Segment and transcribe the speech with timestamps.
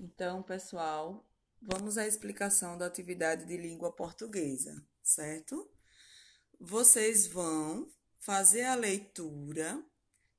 [0.00, 1.26] Então, pessoal,
[1.60, 5.70] vamos à explicação da atividade de língua portuguesa, certo?
[6.60, 9.82] Vocês vão fazer a leitura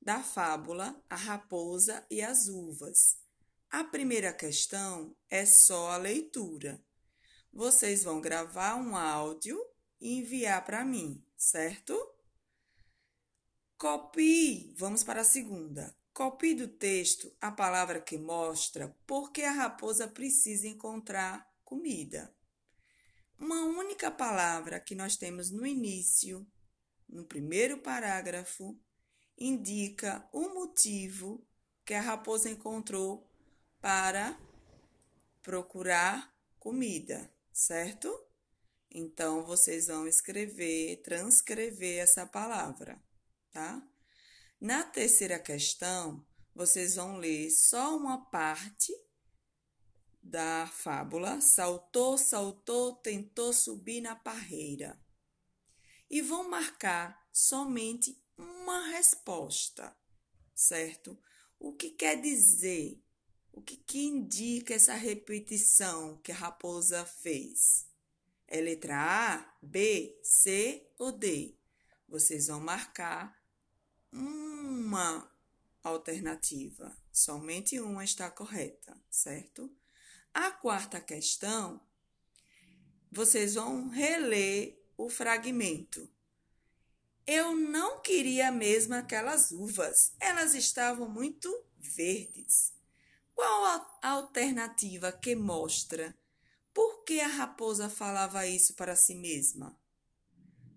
[0.00, 3.18] da fábula A Raposa e as Uvas.
[3.68, 6.80] A primeira questão é só a leitura.
[7.52, 9.58] Vocês vão gravar um áudio
[10.00, 11.94] e enviar para mim, certo?
[13.76, 14.72] Copie.
[14.76, 15.94] Vamos para a segunda.
[16.18, 22.34] Copie do texto a palavra que mostra por que a raposa precisa encontrar comida.
[23.38, 26.44] Uma única palavra que nós temos no início,
[27.08, 28.76] no primeiro parágrafo,
[29.38, 31.46] indica o motivo
[31.84, 33.30] que a raposa encontrou
[33.80, 34.36] para
[35.40, 38.12] procurar comida, certo?
[38.90, 43.00] Então, vocês vão escrever, transcrever essa palavra,
[43.52, 43.88] tá?
[44.60, 48.92] Na terceira questão, vocês vão ler só uma parte
[50.20, 51.40] da fábula.
[51.40, 55.00] Saltou, saltou, tentou subir na parreira.
[56.10, 59.96] E vão marcar somente uma resposta,
[60.52, 61.16] certo?
[61.56, 63.00] O que quer dizer?
[63.52, 67.86] O que, que indica essa repetição que a raposa fez?
[68.48, 71.56] É letra A, B, C ou D?
[72.08, 73.37] Vocês vão marcar
[74.12, 75.30] uma
[75.82, 79.70] alternativa, somente uma está correta, certo?
[80.32, 81.80] A quarta questão,
[83.10, 86.08] vocês vão reler o fragmento.
[87.26, 91.48] Eu não queria mesmo aquelas uvas, elas estavam muito
[91.78, 92.72] verdes.
[93.34, 96.16] Qual a alternativa que mostra
[96.74, 99.78] por que a raposa falava isso para si mesma?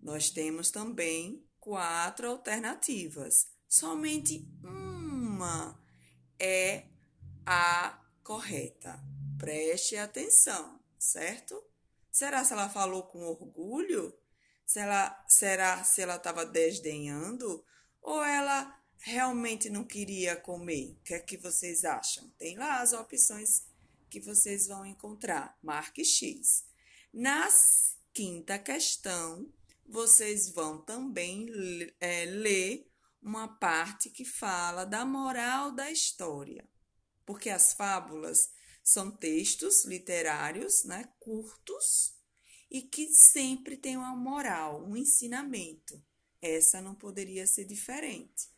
[0.01, 3.47] Nós temos também quatro alternativas.
[3.69, 5.79] Somente uma
[6.37, 6.87] é
[7.45, 8.99] a correta.
[9.37, 11.63] Preste atenção, certo?
[12.11, 14.13] Será se ela falou com orgulho?
[14.65, 17.63] Se ela, será se ela estava desdenhando?
[18.01, 20.97] Ou ela realmente não queria comer?
[20.99, 22.29] O que é que vocês acham?
[22.37, 23.65] Tem lá as opções
[24.09, 25.57] que vocês vão encontrar.
[25.61, 26.65] Marque X.
[27.13, 27.47] Na
[28.13, 29.51] quinta questão,
[29.91, 31.47] vocês vão também
[31.99, 32.89] é, ler
[33.21, 36.67] uma parte que fala da moral da história,
[37.25, 38.49] porque as fábulas
[38.81, 42.15] são textos literários, né, curtos
[42.69, 46.01] e que sempre tem uma moral, um ensinamento.
[46.41, 48.49] Essa não poderia ser diferente.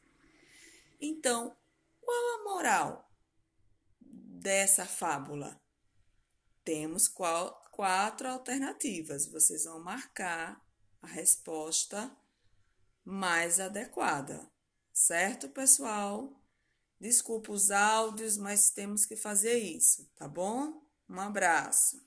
[1.01, 1.57] Então,
[1.99, 3.11] qual a moral
[3.99, 5.59] dessa fábula?
[6.63, 9.25] Temos qual, quatro alternativas.
[9.27, 10.63] Vocês vão marcar
[11.03, 12.11] a resposta
[13.05, 14.49] mais adequada.
[14.91, 16.41] Certo, pessoal?
[16.99, 20.81] Desculpa os áudios, mas temos que fazer isso, tá bom?
[21.09, 22.03] Um abraço.